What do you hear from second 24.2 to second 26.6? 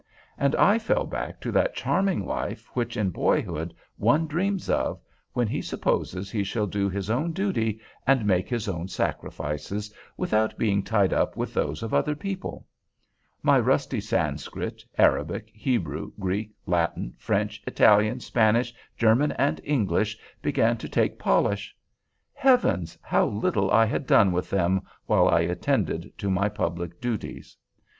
with them while I attended to my